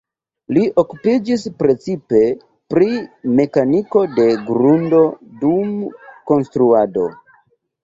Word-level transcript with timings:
Li 0.55 0.61
okupiĝis 0.83 1.43
precipe 1.59 2.21
pri 2.75 2.89
mekaniko 3.41 4.03
de 4.17 4.27
grundo 4.49 5.05
dum 5.45 5.79
konstruado. 6.33 7.09